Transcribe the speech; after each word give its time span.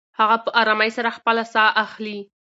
هغه 0.19 0.37
په 0.43 0.49
ارامۍ 0.61 0.89
سره 0.97 1.15
خپله 1.17 1.43
ساه 1.53 1.69
اخلې. 1.83 2.17